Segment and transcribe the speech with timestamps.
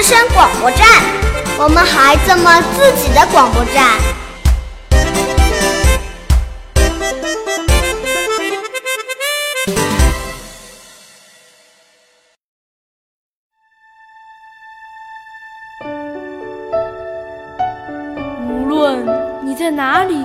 [0.00, 0.86] 之声广播站，
[1.58, 3.98] 我们孩子们自己的广播站。
[18.46, 19.04] 无论
[19.44, 20.24] 你在哪里？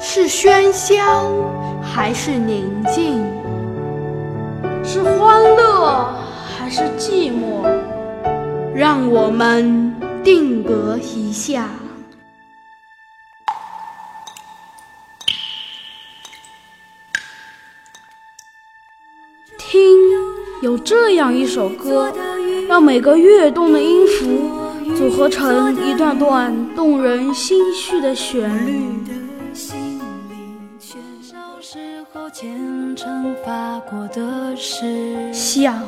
[0.00, 1.32] 是喧嚣
[1.80, 3.24] 还是宁静？
[4.82, 6.12] 是欢乐
[6.58, 7.70] 还是寂寞？
[8.74, 11.68] 让我们定格一下。
[19.58, 19.82] 听，
[20.62, 22.12] 有这样一首歌，
[22.68, 24.70] 让每个跃动的音符。
[24.96, 28.90] 组合成一段段动人心绪的旋律。
[35.32, 35.80] 想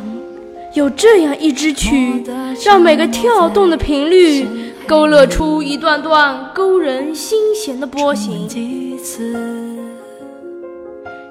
[0.75, 2.25] 有这样一支曲，
[2.65, 4.49] 让每个跳动的频率
[4.87, 8.49] 勾勒出一段段勾人心弦的波形。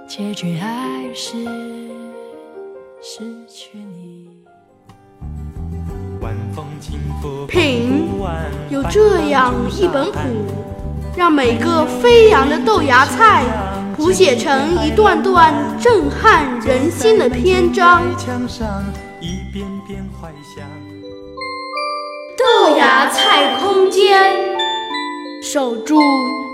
[0.08, 0.70] 结局还
[1.16, 1.38] 是
[3.02, 4.30] 失去你。
[7.48, 8.10] 品
[8.70, 10.20] 有这样一本谱，
[11.18, 13.44] 让每个飞扬的豆芽菜
[13.98, 18.04] 谱写成一段段震撼人心的篇章。
[22.52, 24.20] 豆芽菜空间，
[25.42, 26.02] 守住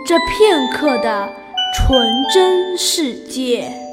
[0.06, 1.28] 这片刻的
[1.76, 3.87] 纯真世界。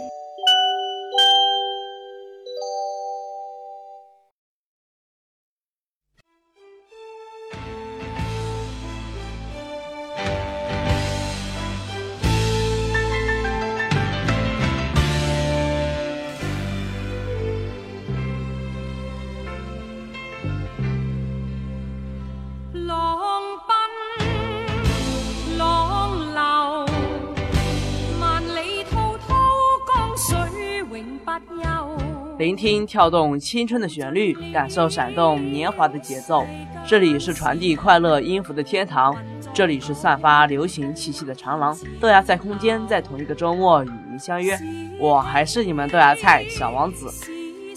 [32.37, 36.45] 聆听跳动青春的旋律，感受闪动年华的节奏。
[36.85, 39.15] 这里是传递快乐音符的天堂，
[39.53, 41.77] 这里是散发流行气息的长廊。
[42.01, 44.59] 豆芽菜空间在同一个周末与您相约，
[44.99, 47.07] 我还是你们豆芽菜小王子。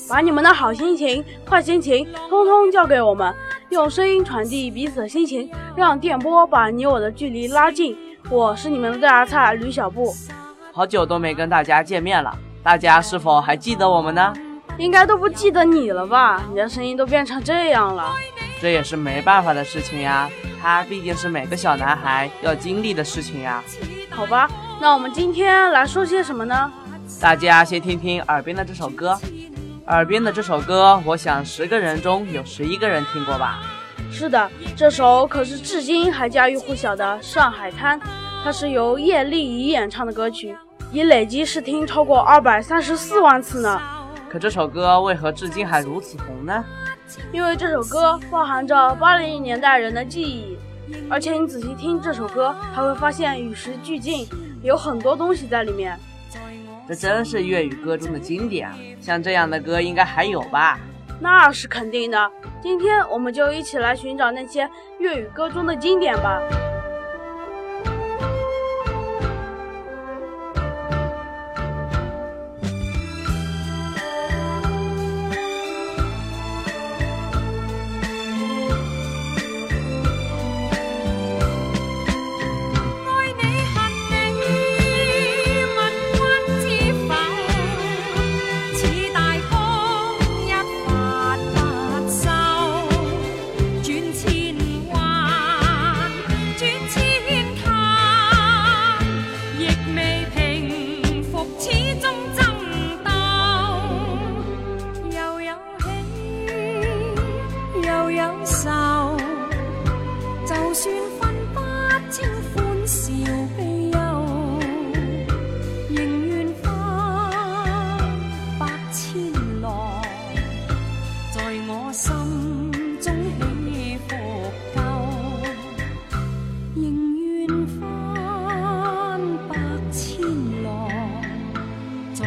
[0.10, 3.32] 把你们的好心情、坏心情通通交给我们，
[3.70, 7.96] 用声音传递彼此的心情，让电波把你我的距离拉近。
[8.28, 10.12] 我是你们的豆芽菜吕小布，
[10.74, 14.34] 好久都没跟大家见面了，大家是否还记得我们呢？
[14.78, 16.44] 应该都不记得你了吧？
[16.50, 18.14] 你的声音都变成这样了，
[18.62, 20.30] 这也是没办法的事情呀。
[20.62, 23.64] 他毕竟是每个小男孩要经历的事情呀。
[24.10, 24.50] 好吧，
[24.80, 26.72] 那我们今天来说些什么呢？
[27.22, 29.18] 大家先听听耳边的这首歌。
[29.88, 33.60] 耳边的这首歌，我想十个人中有十一个人听过吧？
[34.12, 38.00] 是的，这首可是至今还家喻户晓的《上海滩》，
[38.44, 40.56] 它是由叶丽仪演唱的歌曲，
[40.92, 43.82] 已累计试听超过二百三十四万次呢。
[44.38, 46.64] 可这首歌为何至今还如此红呢？
[47.34, 50.56] 因为这首歌包含着八零年代人的记忆，
[51.10, 54.30] 而且你仔细听这首歌，还会发现与时俱进，
[54.62, 55.98] 有很多东西在里面。
[56.88, 58.70] 这真是粤语歌中的经典，
[59.02, 60.78] 像这样的歌应该还有吧？
[61.20, 62.32] 那是肯定的。
[62.62, 66.40] 今天我们就一起来寻找那些粤语歌中的经典吧。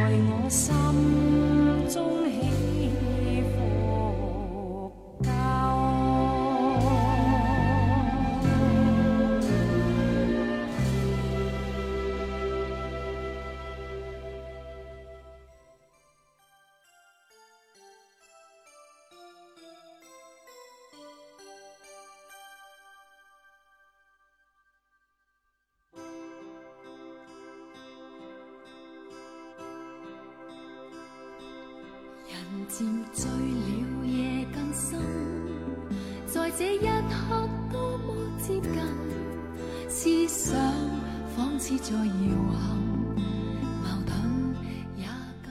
[0.01, 0.73] 在我心
[1.91, 2.60] 中起。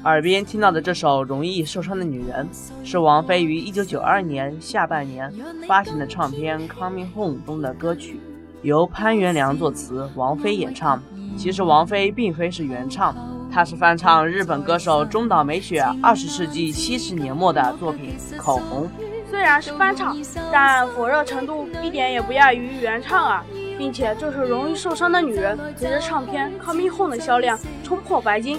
[0.09, 2.49] 耳边听到的这首《容易受伤的女人》，
[2.89, 5.31] 是王菲于1992年下半年
[5.67, 8.19] 发行的唱片《Coming Home》中的歌曲，
[8.63, 10.99] 由潘元良作词，王菲演唱。
[11.37, 13.15] 其实王菲并非是原唱，
[13.51, 18.87] 她是翻唱日本歌手中岛美雪二十世纪七十年末的作品《口红》。
[19.29, 20.17] 虽然是翻唱，
[20.51, 23.45] 但火热程度一点也不亚于原唱啊！
[23.77, 28.57] 并且这首《容易受伤的女人》随着唱片《Coming Home》的销量冲破白金。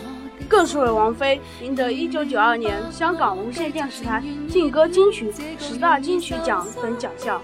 [0.50, 7.40] 更是为王菲赢得1992年香港无线电视台劲歌金曲十大金曲奖等奖项。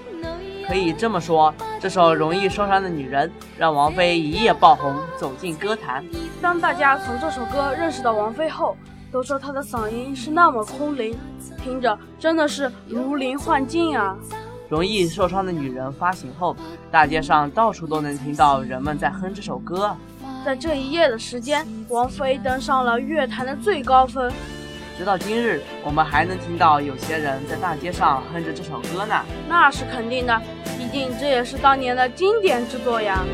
[0.67, 6.05] 可以这么说，这首《容易受伤的女人》让王菲一夜爆红，走进歌坛。
[6.43, 8.77] 当大家从这首歌认识到王菲后，
[9.13, 11.17] 都说她的嗓音是那么空灵，
[11.63, 14.17] 听着真的是如临幻境啊！
[14.69, 16.57] 《容易受伤的女人》发行后，
[16.91, 19.97] 大街上到处都能听到人们在哼这首歌。
[20.47, 24.31] 在这一夜的时间，王菲登上了乐坛的最高峰。
[24.97, 29.25] 直到今日，我们还能听到有些人在大街上哼着这首歌呢。
[29.49, 30.41] 那是肯定的，
[30.79, 33.25] 毕竟这也是当年的经典之作呀。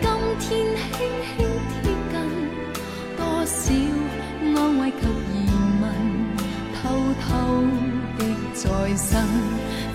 [0.00, 0.04] 今
[0.38, 0.48] 天轻
[0.96, 1.36] 轻
[1.70, 2.14] 贴近，
[3.16, 3.56] 多少
[4.54, 5.02] 安慰及
[5.32, 5.34] 疑
[5.80, 5.84] 问，
[6.74, 6.76] 偷
[7.22, 7.26] 偷
[8.18, 8.20] 的
[8.54, 8.60] 在
[8.96, 9.08] 身。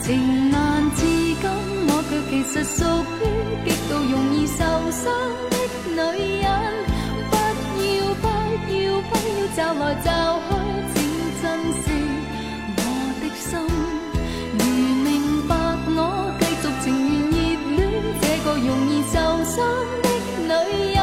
[0.01, 0.55] 情难
[0.95, 1.43] 自禁，
[1.87, 2.77] 我却其实属
[3.21, 3.23] 于
[3.63, 4.57] 极度容易受
[4.91, 5.03] 伤
[5.49, 5.53] 的
[5.89, 5.97] 女
[6.41, 6.45] 人。
[7.29, 7.33] 不
[7.85, 8.25] 要不
[8.73, 10.07] 要不要找来找
[10.49, 10.49] 去，
[10.93, 10.95] 请
[11.41, 11.43] 珍
[11.83, 11.85] 惜
[12.77, 12.79] 我
[13.21, 13.49] 的心。
[19.51, 19.61] 心
[20.47, 21.01] 的女人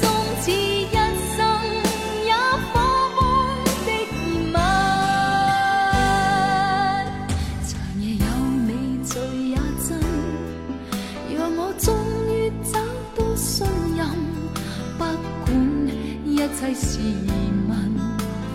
[0.00, 0.02] 终
[0.40, 0.88] 此一
[1.36, 1.38] 生
[2.24, 2.32] 也
[2.72, 2.74] 火
[3.14, 3.20] 般
[3.84, 4.24] 的热
[4.54, 4.56] 吻
[7.66, 7.70] 长
[8.00, 8.24] 夜有
[8.66, 8.68] 你
[9.04, 9.10] 醉
[9.50, 9.52] 也
[9.86, 9.88] 真
[11.36, 11.86] 让我终
[12.32, 12.32] 于
[12.72, 12.74] 找
[13.14, 13.66] 到信
[13.98, 14.00] 任。
[14.96, 15.46] 不管
[16.24, 17.28] 一切是疑
[17.68, 17.70] 问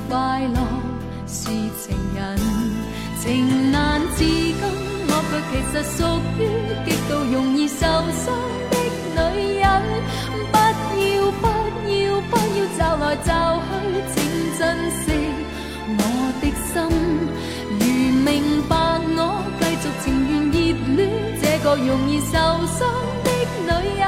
[0.09, 0.57] 快乐
[1.27, 2.17] 是情人
[3.21, 4.55] 情难自禁
[5.07, 5.97] 我却其实属
[6.39, 6.41] 于
[6.83, 8.72] 极度容易受伤
[10.51, 10.55] 不
[10.99, 11.43] 要不
[11.89, 13.67] 要不要找来找去，
[14.13, 14.15] 请
[14.57, 14.61] 珍
[15.01, 15.03] 惜
[15.97, 16.01] 我
[16.41, 16.73] 的心。
[17.79, 17.81] 如
[18.23, 18.27] 明
[18.69, 18.71] 白
[19.15, 19.19] 我，
[19.59, 20.55] 继续情愿热
[20.95, 20.99] 恋
[21.41, 22.31] 这个容易受
[22.67, 22.79] 伤
[23.23, 23.27] 的
[23.65, 24.03] 女人。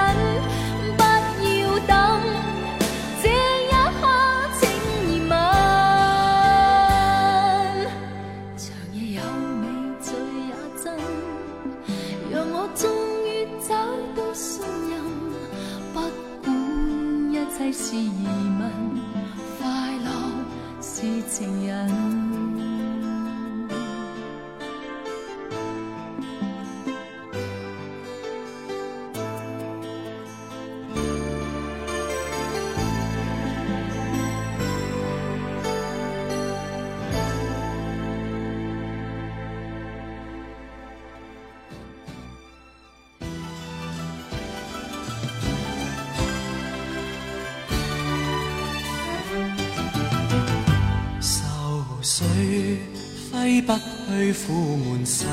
[17.71, 18.27] 是疑
[18.59, 18.71] 问，
[19.59, 20.09] 快乐
[20.81, 22.24] 是情人。
[53.61, 55.29] 不去苦闷散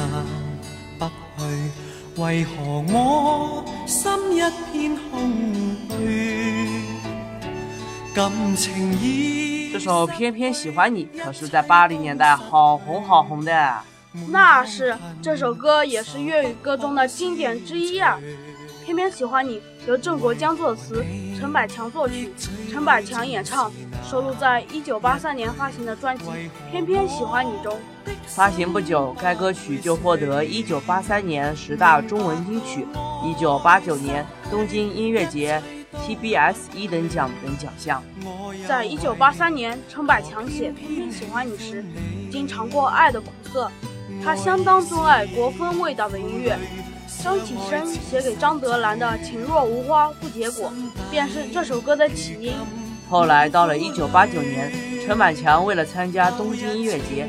[0.98, 4.40] 不去，为何我心一
[4.72, 6.68] 片空虚？
[8.14, 9.72] 感情已。
[9.72, 13.74] 这首偏偏喜欢你，可是在八零年代好红好红的。
[14.28, 18.20] 那是，这首歌也是粤语歌中的经典之一啊。
[18.84, 21.02] 偏偏喜欢你，由郑国江作词，
[21.38, 22.32] 陈百强作曲，
[22.70, 23.72] 陈百强演唱。
[24.04, 26.24] 收录在一九八三年发行的专辑
[26.70, 27.78] 《偏偏喜欢你》中。
[28.34, 32.86] 发行不久，该歌曲就获得1983年十大中文金曲、
[33.22, 35.62] 1989年东京音乐节
[36.02, 38.02] TBS 一等奖等奖项。
[38.66, 41.84] 在一九八三年，陈百强写《偏偏喜欢你》时，
[42.26, 43.70] 已经尝过爱的苦涩。
[44.24, 46.56] 他相当钟爱国风味道的音乐，
[47.22, 50.72] 张启生写给张德兰的“情若无花不结果”
[51.10, 52.54] 便是这首歌的起因。
[53.10, 54.72] 后来到了1989年，
[55.04, 57.28] 陈百强为了参加东京音乐节，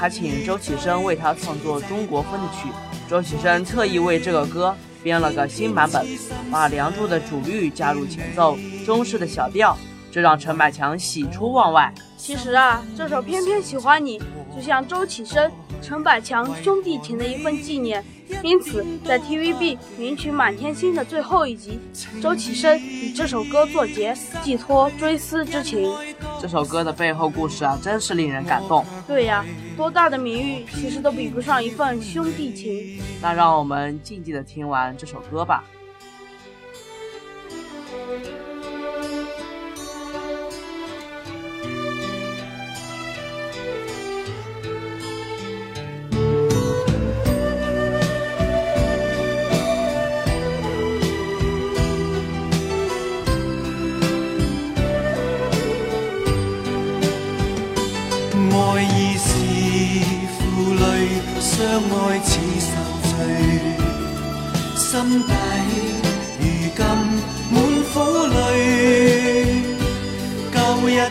[0.00, 2.70] 他请周启生为他创作中国风的曲。
[3.06, 6.06] 周启生特意为这个歌编了个新版本，
[6.50, 9.76] 把《梁祝》的主律加入前奏，中式的小调，
[10.10, 11.92] 这让陈百强喜出望外。
[12.16, 14.18] 其实啊，这首《偏偏喜欢你》
[14.56, 15.52] 就像周启生、
[15.82, 18.02] 陈百强兄弟情的一份纪念。
[18.42, 21.78] 因此，在 TVB《名曲满天星》的最后一集，
[22.22, 25.92] 周启生以这首歌作结，寄托追思之情。
[26.40, 28.82] 这首歌的背后故事啊，真是令人感动。
[29.06, 29.44] 对呀，
[29.76, 32.98] 多大的名誉，其实都比不上一份兄弟情。
[33.20, 35.62] 那让我们静静的听完这首歌吧。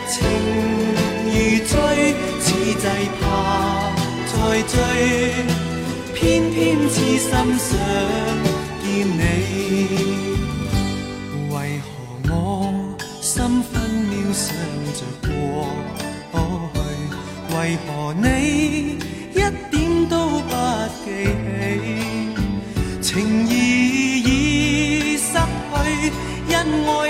[0.06, 0.14] 情
[1.26, 1.32] 如
[1.66, 1.72] 醉，
[2.40, 2.46] 似
[2.78, 2.84] 祭
[3.20, 3.22] 怕
[4.26, 4.32] 再
[4.62, 4.74] 追，
[6.14, 6.18] 偏
[6.50, 7.68] 偏痴心想
[8.82, 9.20] 见你。
[11.50, 11.88] 为何
[12.28, 12.32] 我
[13.20, 13.32] 心
[13.62, 13.72] 分
[14.08, 14.44] 秒想
[14.94, 15.28] 着过
[16.32, 16.76] 去？
[17.56, 18.26] 为何你
[19.34, 19.36] 一
[19.70, 19.78] 点
[20.08, 20.50] 都不
[21.04, 21.06] 记
[23.00, 23.02] 起？
[23.02, 23.50] 情意。
[24.22, 25.32] 已失去，
[26.54, 26.56] 恩
[26.86, 27.09] 爱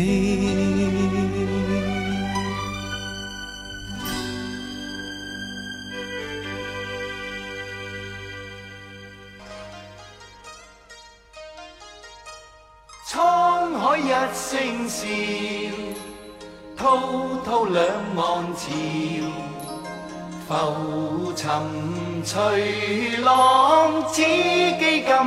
[15.01, 15.07] 笑，
[16.77, 16.99] 滔
[17.43, 17.83] 滔两
[18.15, 18.69] 岸潮，
[20.47, 21.49] 浮沉
[22.23, 25.25] 随浪，此际今朝。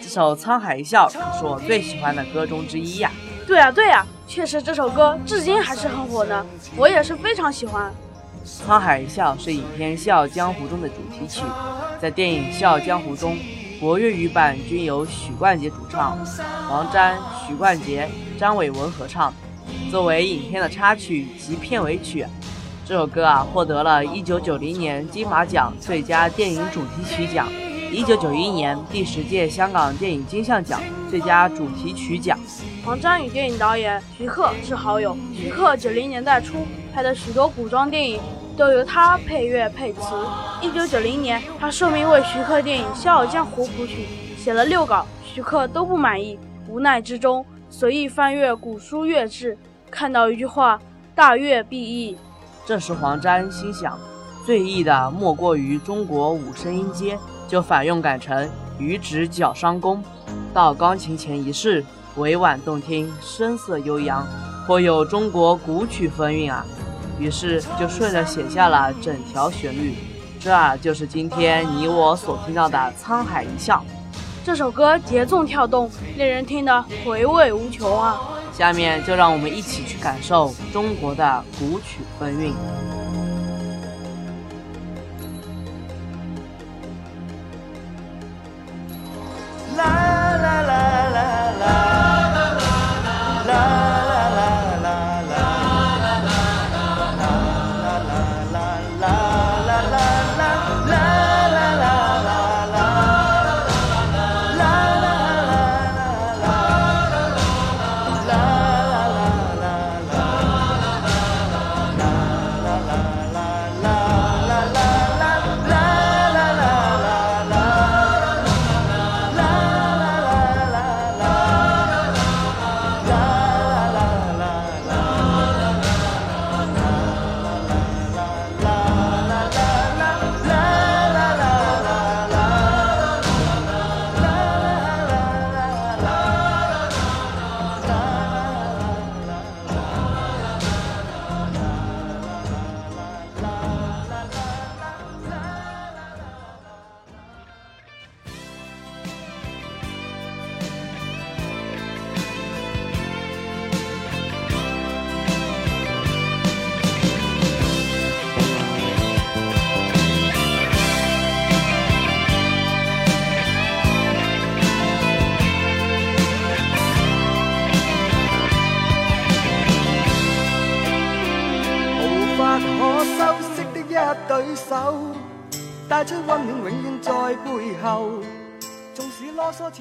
[0.00, 1.06] 这首《沧海一笑》
[1.38, 3.10] 是我最喜欢的歌中之一呀。
[3.46, 6.46] 对呀对呀，确实这首歌至今还是很火呢，
[6.78, 7.92] 我也是非常喜欢。
[8.66, 11.42] 《沧海一笑》是影片《笑傲江湖》中的主题曲，
[12.00, 13.36] 在电影《笑傲江湖》中。
[13.84, 16.18] 国粤语版均由许冠杰主唱，
[16.70, 19.30] 王沾、许冠杰、张伟文合唱。
[19.90, 22.24] 作为影片的插曲及片尾曲，
[22.86, 27.46] 这首歌啊获得了一九九零年金马奖最佳电影主题曲奖，
[27.92, 32.38] 一九九一年第十届香港电影金像奖最佳主题曲奖。
[32.86, 38.18] 王沾与电影导演徐克是好友，徐克九零年代初拍的许多古装电影。
[38.56, 40.00] 都由他配乐配词。
[40.62, 44.06] 一九九零年，他受命为徐克电影《笑傲江湖》谱曲，
[44.36, 46.38] 写了六稿，徐克都不满意。
[46.68, 49.58] 无奈之中，随意翻阅古书乐志，
[49.90, 50.80] 看到一句话
[51.14, 52.16] ：“大乐必易。”
[52.64, 53.98] 这时黄沾心想，
[54.46, 57.18] 最易的莫过于中国五声音阶，
[57.48, 60.02] 就反用改成“鱼指脚伤弓”。
[60.54, 61.84] 到钢琴前一试，
[62.16, 64.26] 委婉动听，声色悠扬，
[64.66, 66.64] 颇有中国古曲风韵啊。
[67.18, 69.94] 于是就顺着写下了整条旋律，
[70.40, 73.84] 这就是今天你我所听到的《沧海一笑》。
[74.44, 78.20] 这首歌节奏跳动，令人听得回味无穷啊！
[78.52, 82.52] 下面就让我们一起去感受中国的古曲风韵。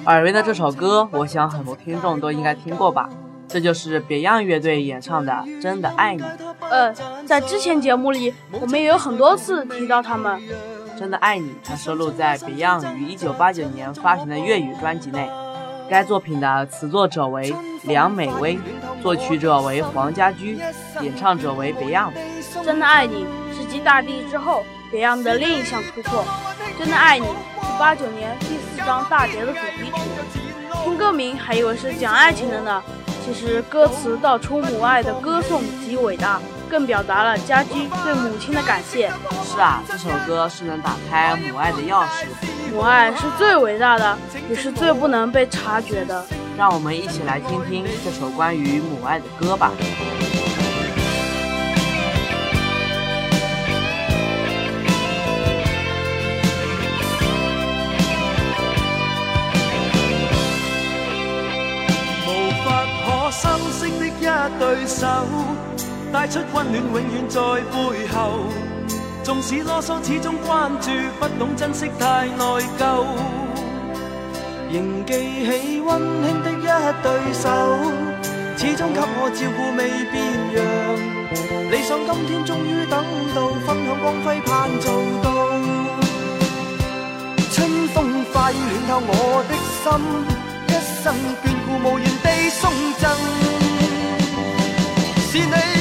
[0.05, 3.09] 耳边的这首歌，我想很多听众都应该听过吧？
[3.47, 6.23] 这就是 Beyond 乐队演唱的《真的爱你》。
[6.69, 6.93] 呃，
[7.25, 10.41] 在之前节目里，我们也有很多次提到他们。
[10.99, 15.29] 《真的爱你》它收录在 Beyond 于1989年发行的粤语专辑内。
[15.89, 17.53] 该作品的词作者为
[17.83, 18.57] 梁美薇，
[19.01, 20.57] 作曲者为黄家驹，
[21.01, 22.13] 演唱者为 Beyond。
[22.65, 23.25] 《真的爱你》
[23.55, 26.23] 是继《大地》之后 Beyond 的另一项突破。
[26.77, 30.39] 《真的爱你》是八九年第四张大碟的主题曲，
[30.83, 32.83] 听歌名还以为是讲爱情的呢。
[33.25, 39.11] 其实歌词道出母爱的歌颂及伟大，更表达了家驹对母亲的感谢。
[39.43, 42.25] 是啊，这首歌是能打开母爱的钥匙。
[42.71, 44.15] 母爱是最伟大的，
[44.47, 46.23] 也是最不能被察觉的。
[46.55, 49.71] 让我们一起来听听这首关于母爱的歌吧。
[63.41, 63.41] 深
[63.73, 64.09] 色的一
[64.59, 65.07] 对手
[66.11, 67.39] 带出温暖，永远在
[67.71, 68.17] 背后。
[69.23, 72.43] 纵使啰嗦，始终关注，不懂珍惜，太内
[72.77, 72.81] 疚。
[74.69, 75.11] 仍记
[75.45, 76.65] 起温馨的一
[77.01, 77.49] 对手，
[78.57, 80.15] 始终给我照顾，未变
[80.55, 80.61] 样。
[81.71, 84.85] 理想今天终于等到，分享光辉，盼做
[85.23, 85.25] 到。
[87.51, 87.97] 春风
[88.31, 88.53] 化雨
[88.87, 89.89] 暖透我的心，
[90.83, 92.69] 一生眷顾，无言地送
[92.99, 93.09] 赠。
[95.31, 95.72] 是你。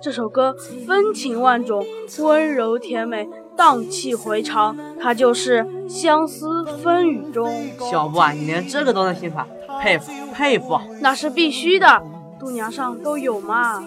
[0.00, 0.56] 这首歌
[0.86, 1.84] 风情万种，
[2.20, 7.50] 温柔甜美，荡气回肠，它就是《相思风雨中》。
[7.90, 9.46] 小布啊，你连这个都能欣赏，
[9.82, 10.80] 佩服佩服！
[11.00, 12.02] 那是必须的，
[12.40, 13.82] 度娘上都有嘛。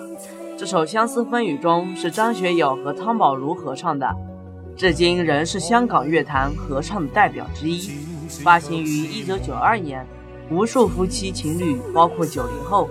[0.55, 4.07] 这首《相思风雨中》是张学友和汤宝如合唱的，
[4.77, 7.89] 至今仍是香港乐坛合唱的代表之一。
[8.43, 10.05] 发行于一九九二年。
[10.49, 12.89] 无数夫妻情侣，包括九零后，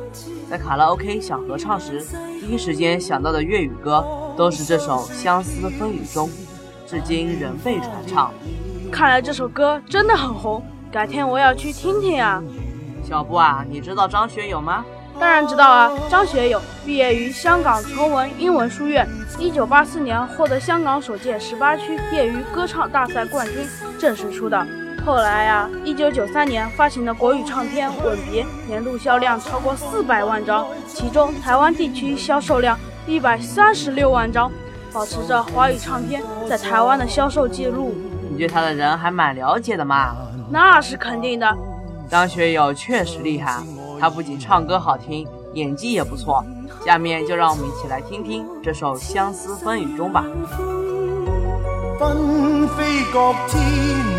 [0.50, 2.04] 在卡拉 OK 想合唱时，
[2.40, 4.04] 第一时间想到的粤语歌
[4.36, 6.28] 都是这首《相思风雨中》，
[6.90, 8.32] 至今仍被传唱。
[8.90, 12.42] 看来这首歌真的很红，改天我要去听听啊。
[13.06, 14.84] 小布啊，你知道张学友吗？
[15.20, 23.64] 当然知道啊，张学友毕业于香港崇文英文书院，一九八四年获得香港首届十八区业余歌唱大赛冠军，
[23.96, 24.66] 正式出道。
[25.04, 34.50] 后来啊，一九九三年发行的国语唱片《吻别》年度销量超过四百万张，其中台湾地区销售量一百三十六万张，
[34.94, 37.94] 保持着华语唱片在台湾的销售记录。
[38.30, 40.16] 你对他的人还蛮了解的嘛？
[40.50, 41.54] 那是肯定的。
[42.08, 43.62] 张学友确实厉害。
[44.00, 46.42] 他不仅唱歌好听，演技也不错。
[46.82, 50.24] 下面就让我们一起来听听这首《相思风雨中》吧。
[51.98, 53.62] 纷飞各天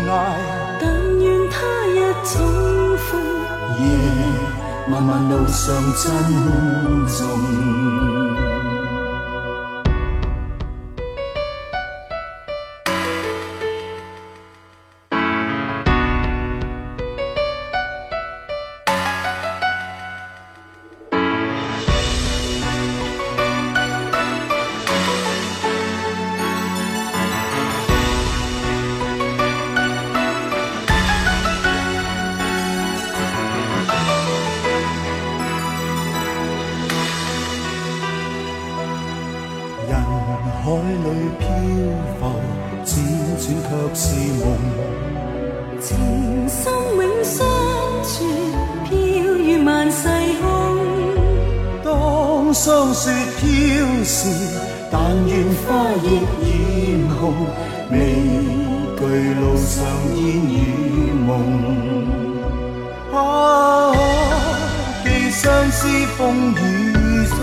[0.08, 0.22] 涯，
[1.26, 3.20] 愿他日重逢。
[3.78, 3.84] 夜
[4.88, 8.25] 漫漫路上珍重。
[54.90, 55.66] 但愿花
[56.02, 56.08] 叶
[56.42, 56.46] 艳
[57.18, 57.22] 红，
[57.90, 57.94] 未
[58.96, 59.00] 惧
[59.34, 59.74] 路上
[60.14, 60.54] 烟雨
[61.26, 61.28] 梦。
[63.12, 63.16] 啊，
[65.04, 66.56] 寄相思风雨
[67.26, 67.36] 中。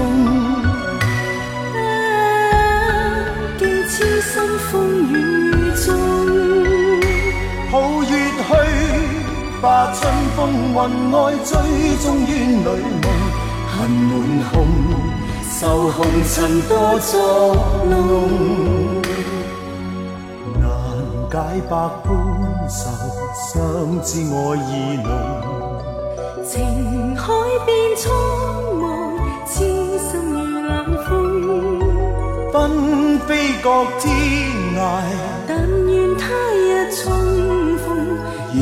[4.25, 4.35] 心
[4.71, 4.71] 风
[5.13, 5.13] 雨
[5.85, 5.87] 中，
[7.71, 8.49] 抱月去，
[9.61, 10.01] 把春
[10.35, 10.39] 风
[10.71, 10.75] 云
[11.11, 11.51] 外追
[12.01, 12.65] 踪怨侣
[13.03, 13.05] 梦，
[13.69, 14.11] 恨满
[14.49, 14.53] 胸，
[15.59, 17.55] 受红尘多作
[17.87, 17.93] 弄，
[20.59, 20.65] 难
[21.29, 21.37] 解
[21.69, 22.09] 百般
[22.67, 22.89] 愁，
[23.37, 23.53] 相
[24.01, 25.07] 知爱意浓，
[26.43, 27.31] 情海
[27.67, 28.11] 变苍
[28.81, 28.83] 茫，
[29.45, 29.53] 痴
[29.99, 30.71] 心遇冷
[31.07, 31.11] 风。
[32.51, 34.11] 纷飞各天
[34.75, 34.81] 涯，
[35.47, 37.03] 但愿他日重
[37.77, 37.85] 逢。
[38.55, 38.59] 夜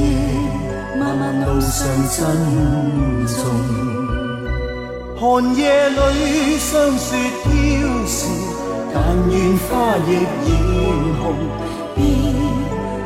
[0.99, 2.19] 漫漫路上珍
[3.27, 3.39] 重，
[5.21, 7.51] 寒夜里霜雪飘
[8.07, 8.25] 时，
[8.91, 10.10] 但愿花亦
[10.49, 10.49] 艳
[11.21, 11.23] 红。
[11.95, 12.01] 别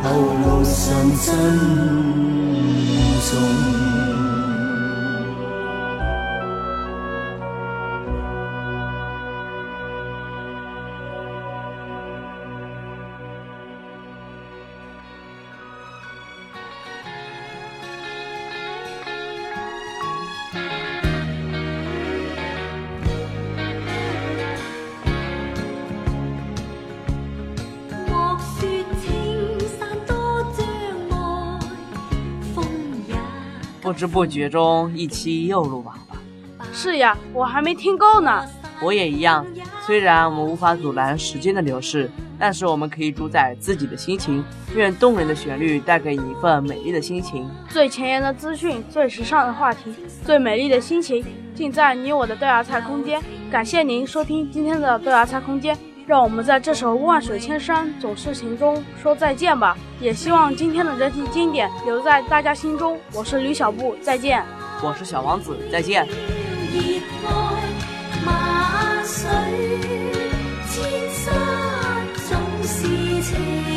[0.01, 0.07] 后
[0.45, 0.79] 路上
[1.19, 1.27] 珍
[3.19, 3.84] 重。
[33.95, 36.17] 知不觉中，一期又录完了。
[36.73, 38.45] 是呀，我还没听够呢。
[38.81, 39.45] 我也一样。
[39.85, 44.43] 虽然我们无法阻拦时间的流逝，但是我们可以主宰自己的心情。
[44.75, 47.49] 愿动人的旋律带给你一份美丽的心情。
[47.69, 53.21] 最前沿的资讯，最时尚的话题，最美丽的心情，尽在你我的豆芽菜空间。
[53.49, 55.77] 感谢您收听今天的豆芽菜空间。
[56.07, 62.99] 让我们在这首万水千山总是情中说再见吧，也希望今天的这期经典留在大家心中。
[63.11, 64.45] 我是吕小布，再见。
[64.83, 66.07] 我是小王子，再见。
[68.23, 69.27] 马水
[70.69, 71.33] 千山
[72.27, 73.74] 总是情。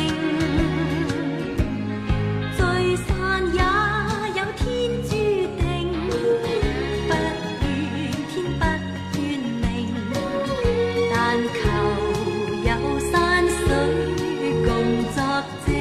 [15.39, 15.78] up